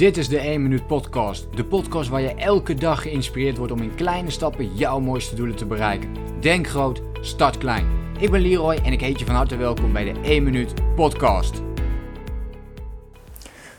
[0.00, 1.46] Dit is de 1 Minuut Podcast.
[1.54, 5.56] De podcast waar je elke dag geïnspireerd wordt om in kleine stappen jouw mooiste doelen
[5.56, 6.08] te bereiken.
[6.40, 7.86] Denk groot, start klein.
[8.18, 11.62] Ik ben Leroy en ik heet je van harte welkom bij de 1 Minuut Podcast.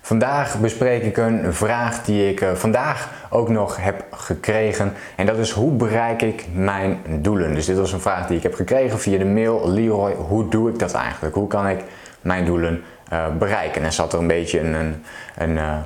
[0.02, 4.94] Vandaag bespreek ik een vraag die ik uh, vandaag ook nog heb gekregen.
[5.16, 7.54] En dat is hoe bereik ik mijn doelen?
[7.54, 9.70] Dus dit was een vraag die ik heb gekregen via de mail.
[9.70, 11.36] Leroy, hoe doe ik dat eigenlijk?
[11.36, 11.84] Hoe kan ik
[12.22, 12.84] mijn doelen
[13.14, 13.84] uh, bereiken?
[13.84, 15.04] En zat er een beetje een, een,
[15.38, 15.78] een uh,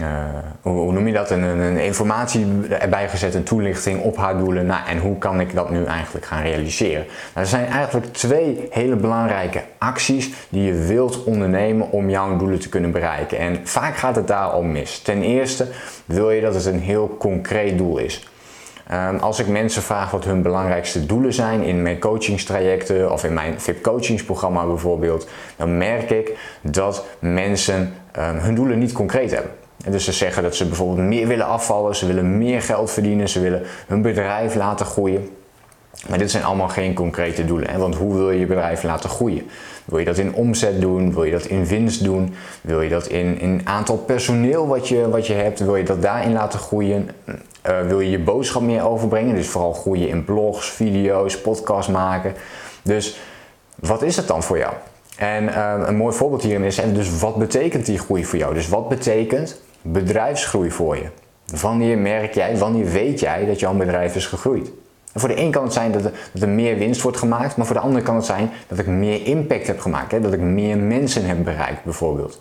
[0.00, 0.06] uh,
[0.60, 4.66] hoe, noem je dat, een, een, informatie erbij gezet, een toelichting op haar doelen.
[4.66, 7.04] Nou, en hoe kan ik dat nu eigenlijk gaan realiseren?
[7.06, 12.60] Nou, er zijn eigenlijk twee hele belangrijke acties die je wilt ondernemen om jouw doelen
[12.60, 13.38] te kunnen bereiken.
[13.38, 14.98] En vaak gaat het daar al mis.
[14.98, 15.66] Ten eerste
[16.04, 18.28] wil je dat het een heel concreet doel is.
[18.92, 23.32] Um, als ik mensen vraag wat hun belangrijkste doelen zijn in mijn coachingstrajecten of in
[23.32, 29.50] mijn VIP coachingsprogramma bijvoorbeeld, dan merk ik dat mensen um, hun doelen niet concreet hebben.
[29.90, 33.40] Dus ze zeggen dat ze bijvoorbeeld meer willen afvallen, ze willen meer geld verdienen, ze
[33.40, 35.28] willen hun bedrijf laten groeien.
[36.08, 37.70] Maar dit zijn allemaal geen concrete doelen.
[37.70, 37.78] Hè?
[37.78, 39.46] Want hoe wil je je bedrijf laten groeien?
[39.84, 41.14] Wil je dat in omzet doen?
[41.14, 42.34] Wil je dat in winst doen?
[42.60, 45.60] Wil je dat in, in aantal personeel wat je, wat je hebt?
[45.60, 47.08] Wil je dat daarin laten groeien?
[47.26, 49.34] Uh, wil je je boodschap meer overbrengen?
[49.34, 52.34] Dus vooral groeien in blogs, video's, podcasts maken.
[52.82, 53.20] Dus
[53.74, 54.72] wat is het dan voor jou?
[55.16, 58.54] En uh, een mooi voorbeeld hierin is, en dus wat betekent die groei voor jou?
[58.54, 61.06] Dus wat betekent bedrijfsgroei voor je?
[61.60, 64.70] Wanneer merk jij, wanneer weet jij dat jouw bedrijf is gegroeid?
[65.12, 67.66] En voor de een kan het zijn dat er, er, meer winst wordt gemaakt, maar
[67.66, 70.20] voor de ander kan het zijn dat ik meer impact heb gemaakt, hè?
[70.20, 72.40] dat ik meer mensen heb bereikt bijvoorbeeld.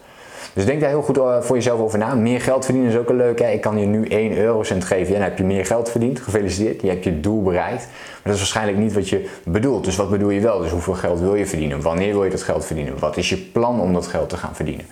[0.58, 2.16] Dus denk daar heel goed eh, voor jezelf over na.
[2.16, 3.40] Meer geld verdienen is ook een leuk.
[3.40, 6.20] Ik kan je nu 1 eurocent geven en dan heb je meer geld verdiend.
[6.20, 7.88] Gefeliciteerd, je hebt je doel bereikt.
[7.88, 9.86] Maar dat is waarschijnlijk niet wat je bedoelt.
[9.86, 10.60] Dus wat bedoel je wel?
[10.60, 11.82] Dus hoeveel geld wil je verdienen?
[11.82, 13.00] Wanneer wil je dat geld verdienen?
[13.00, 14.86] Wat is je plan om dat geld te gaan verdienen?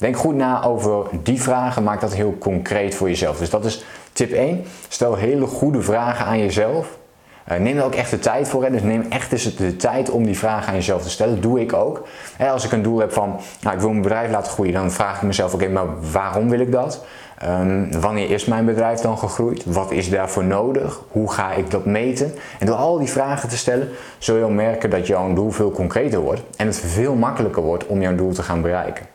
[0.00, 1.82] Denk goed na over die vragen.
[1.82, 3.38] Maak dat heel concreet voor jezelf.
[3.38, 4.64] Dus dat is tip 1.
[4.88, 6.98] Stel hele goede vragen aan jezelf.
[7.52, 8.70] Uh, neem er ook echt de tijd voor.
[8.70, 11.34] Dus neem echt eens de tijd om die vragen aan jezelf te stellen.
[11.34, 12.06] Dat doe ik ook.
[12.38, 15.16] Als ik een doel heb van, nou, ik wil mijn bedrijf laten groeien, dan vraag
[15.16, 17.04] ik mezelf, oké, maar waarom wil ik dat?
[17.44, 19.64] Um, wanneer is mijn bedrijf dan gegroeid?
[19.64, 21.00] Wat is daarvoor nodig?
[21.08, 22.34] Hoe ga ik dat meten?
[22.58, 23.88] En door al die vragen te stellen,
[24.18, 28.00] zul je merken dat jouw doel veel concreter wordt en het veel makkelijker wordt om
[28.00, 29.06] jouw doel te gaan bereiken.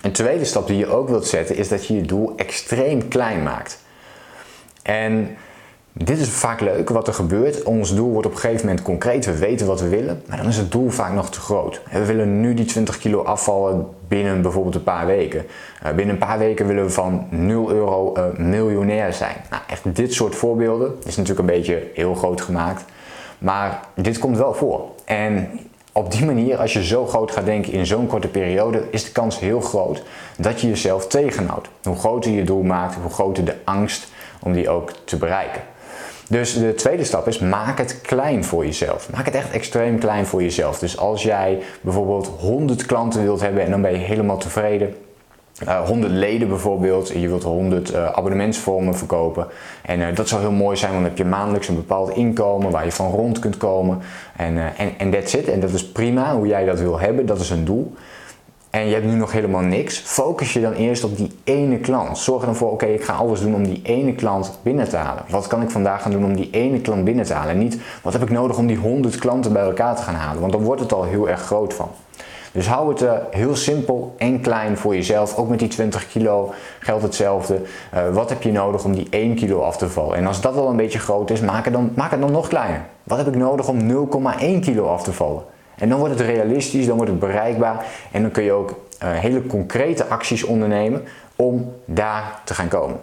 [0.00, 3.42] Een tweede stap die je ook wilt zetten is dat je je doel extreem klein
[3.42, 3.78] maakt.
[4.82, 5.36] En
[5.92, 7.62] dit is vaak leuk wat er gebeurt.
[7.62, 9.24] Ons doel wordt op een gegeven moment concreet.
[9.24, 11.80] We weten wat we willen, maar dan is het doel vaak nog te groot.
[11.90, 15.44] We willen nu die 20 kilo afvallen binnen bijvoorbeeld een paar weken.
[15.86, 19.36] Uh, binnen een paar weken willen we van 0 euro uh, miljonair zijn.
[19.50, 22.84] Nou, echt dit soort voorbeelden is natuurlijk een beetje heel groot gemaakt.
[23.38, 24.84] Maar dit komt wel voor.
[25.04, 25.48] En
[25.92, 29.12] op die manier, als je zo groot gaat denken in zo'n korte periode, is de
[29.12, 30.02] kans heel groot
[30.38, 31.68] dat je jezelf tegenhoudt.
[31.82, 34.08] Hoe groter je doel maakt, hoe groter de angst
[34.42, 35.62] om die ook te bereiken.
[36.28, 39.10] Dus de tweede stap is, maak het klein voor jezelf.
[39.10, 40.78] Maak het echt extreem klein voor jezelf.
[40.78, 44.94] Dus als jij bijvoorbeeld 100 klanten wilt hebben en dan ben je helemaal tevreden,
[45.68, 49.46] uh, eh, 100 leden bijvoorbeeld, je wilt 100 uh, abonnementsvormen verkopen.
[49.82, 52.70] En uh, dat zou heel mooi zijn, want dan heb je maandelijks een bepaald inkomen
[52.70, 53.98] waar je van rond kunt komen.
[54.36, 55.48] En en en that's it.
[55.48, 57.92] En dat is prima hoe jij dat wil hebben, dat is een doel
[58.72, 62.18] en je hebt nu nog helemaal niks, focus je dan eerst op die ene klant.
[62.18, 65.24] Zorg dan voor, oké, ik ga alles doen om die ene klant binnen te halen.
[65.28, 67.52] Wat kan ik vandaag gaan doen om die ene klant binnen te halen?
[67.52, 70.40] En niet, wat heb ik nodig om die 100 klanten bij elkaar te gaan halen?
[70.40, 71.88] Want dan wordt het al heel erg groot van.
[72.52, 75.36] Dus hou het uh, heel simpel en klein voor jezelf.
[75.36, 77.60] Ook met die 20 kilo geldt hetzelfde.
[77.94, 80.16] Uh, wat heb je nodig om die 1 kilo af te vallen?
[80.16, 82.48] En als dat al een beetje groot is, maak het dan, maak het dan nog
[82.48, 82.80] kleiner.
[83.02, 84.08] Wat heb ik nodig om
[84.40, 85.42] 0,1 kilo af te vallen?
[85.78, 89.08] En dan wordt het realistisch, dan wordt het bereikbaar en dan kun je ook uh,
[89.10, 91.02] hele concrete acties ondernemen
[91.36, 92.96] om daar te gaan komen.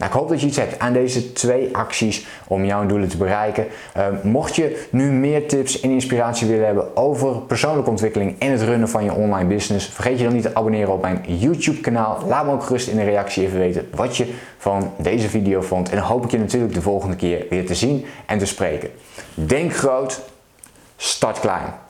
[0.00, 3.16] Nou, ik hoop dat je iets hebt aan deze twee acties om jouw doelen te
[3.16, 3.66] bereiken.
[3.96, 8.62] Uh, mocht je nu meer tips en inspiratie willen hebben over persoonlijke ontwikkeling en het
[8.62, 12.18] runnen van je online business, vergeet je dan niet te abonneren op mijn YouTube kanaal.
[12.26, 15.88] Laat me ook gerust in de reactie even weten wat je van deze video vond.
[15.90, 18.90] En dan hoop ik je natuurlijk de volgende keer weer te zien en te spreken.
[19.34, 20.20] Denk groot,
[20.96, 21.89] start klein.